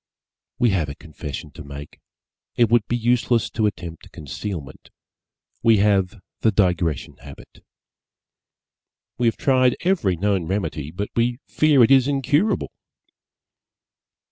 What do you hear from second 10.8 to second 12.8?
but we fear it is incurable.